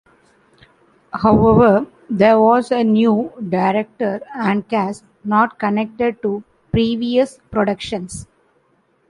[1.13, 8.25] However, there was a new director and cast, not connected to previous productions.